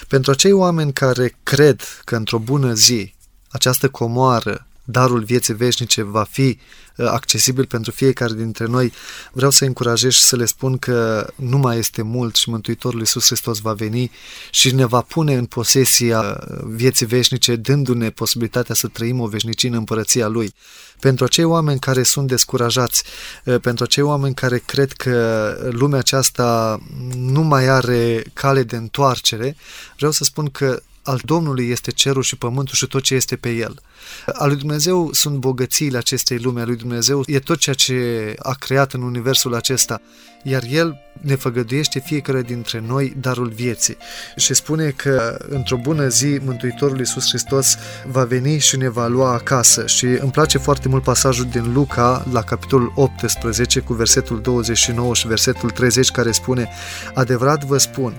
[0.07, 3.13] Pentru acei oameni care cred că într-o bună zi
[3.49, 6.57] această comoară darul vieții veșnice va fi
[6.95, 8.93] uh, accesibil pentru fiecare dintre noi,
[9.31, 13.25] vreau să încurajez și să le spun că nu mai este mult și Mântuitorul Iisus
[13.25, 14.11] Hristos va veni
[14.51, 19.69] și ne va pune în posesia uh, vieții veșnice, dându-ne posibilitatea să trăim o veșnicie
[19.69, 20.53] în împărăția Lui.
[20.99, 23.03] Pentru acei oameni care sunt descurajați,
[23.43, 26.79] uh, pentru acei oameni care cred că lumea aceasta
[27.17, 29.55] nu mai are cale de întoarcere,
[29.95, 33.49] vreau să spun că al Domnului este cerul și pământul și tot ce este pe
[33.49, 33.79] el.
[34.33, 38.53] Al lui Dumnezeu sunt bogățiile acestei lume, al lui Dumnezeu e tot ceea ce a
[38.53, 40.01] creat în universul acesta,
[40.43, 43.97] iar El ne făgăduiește fiecare dintre noi darul vieții
[44.35, 47.77] și spune că într-o bună zi Mântuitorul Iisus Hristos
[48.07, 52.25] va veni și ne va lua acasă și îmi place foarte mult pasajul din Luca
[52.31, 56.69] la capitolul 18 cu versetul 29 și versetul 30 care spune
[57.13, 58.13] Adevărat vă spun,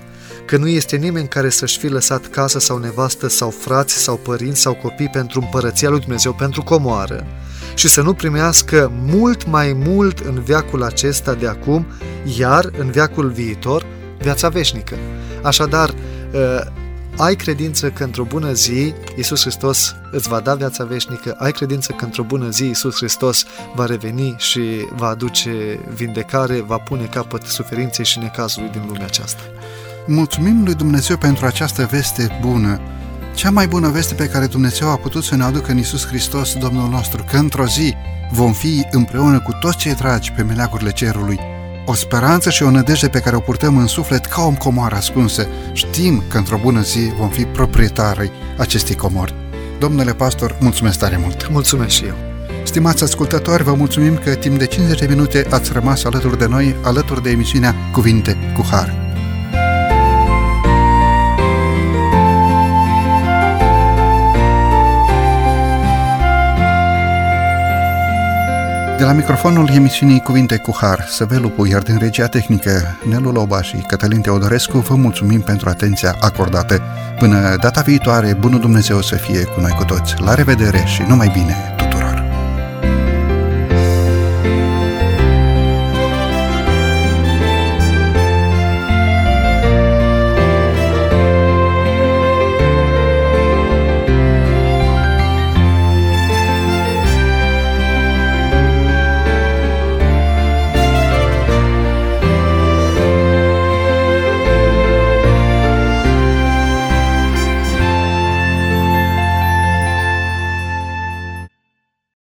[0.49, 4.61] că nu este nimeni care să-și fi lăsat casă sau nevastă sau frați sau părinți
[4.61, 7.25] sau copii pentru împărăția lui Dumnezeu, pentru comoară,
[7.75, 11.85] și să nu primească mult mai mult în veacul acesta de acum,
[12.37, 13.85] iar în veacul viitor,
[14.19, 14.95] viața veșnică.
[15.43, 15.93] Așadar,
[16.33, 16.67] ă,
[17.17, 21.91] ai credință că într-o bună zi Iisus Hristos îți va da viața veșnică, ai credință
[21.91, 23.45] că într-o bună zi Iisus Hristos
[23.75, 24.61] va reveni și
[24.95, 29.41] va aduce vindecare, va pune capăt suferinței și necazului din lumea aceasta.
[30.11, 32.79] Mulțumim lui Dumnezeu pentru această veste bună,
[33.35, 36.53] cea mai bună veste pe care Dumnezeu a putut să ne aducă în Iisus Hristos,
[36.53, 37.93] Domnul nostru, că într-o zi
[38.31, 41.39] vom fi împreună cu toți cei dragi pe meleagurile cerului,
[41.85, 45.47] o speranță și o nădejde pe care o purtăm în suflet ca o comoară ascunsă.
[45.73, 49.35] Știm că într-o bună zi vom fi proprietarii acestei comori.
[49.79, 51.49] Domnule pastor, mulțumesc tare mult!
[51.51, 52.15] Mulțumesc și eu!
[52.63, 56.75] Stimați ascultători, vă mulțumim că timp de 50 de minute ați rămas alături de noi,
[56.83, 59.08] alături de emisiunea Cuvinte cu Har.
[68.99, 73.75] De la microfonul emisiunii Cuvinte cu Har, Săvelu iar din regia tehnică Nelu Loba și
[73.75, 76.81] Cătălin Teodorescu, vă mulțumim pentru atenția acordată.
[77.19, 80.15] Până data viitoare, bunul Dumnezeu să fie cu noi cu toți.
[80.17, 81.78] La revedere și numai bine!